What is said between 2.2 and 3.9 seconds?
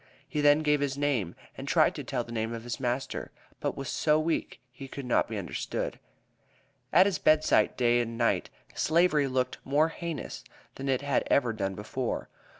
the name of his master, but was